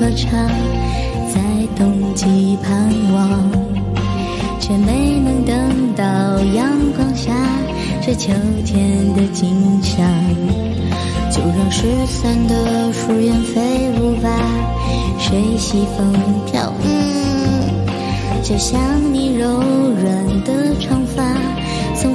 [0.00, 0.30] 歌唱，
[1.28, 1.42] 在
[1.76, 3.50] 冬季盼望，
[4.58, 6.04] 却没能等到
[6.54, 7.34] 阳光下
[8.00, 8.32] 这秋
[8.64, 10.02] 天的景象。
[11.30, 14.30] 就让失散的树叶飞舞吧，
[15.18, 16.10] 随西风
[16.50, 16.72] 飘。
[16.82, 17.60] 嗯
[18.42, 18.80] 就像
[19.12, 19.46] 你柔
[20.02, 21.22] 软的长发，
[21.94, 22.14] 曾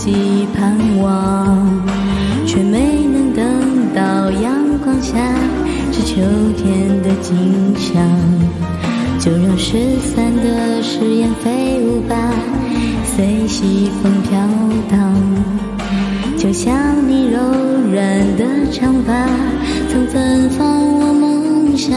[0.00, 1.58] 在冬季盼望，
[2.46, 5.14] 却没能等到阳光下
[5.92, 6.22] 这秋
[6.56, 8.02] 天的景象。
[9.18, 12.16] 就让失散的誓言飞舞吧，
[13.14, 14.40] 随西风飘
[14.90, 15.14] 荡。
[16.38, 16.74] 就像
[17.06, 17.38] 你柔
[17.92, 19.28] 软的长发，
[19.92, 20.66] 曾芬芳
[20.98, 21.92] 我梦想。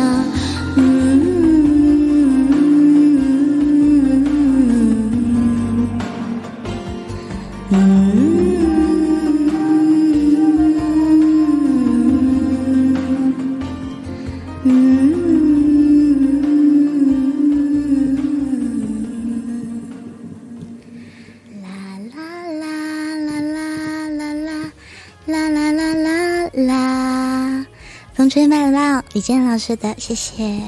[26.53, 27.66] 啦
[28.14, 30.62] 风吹麦浪，李健老师的，谢谢。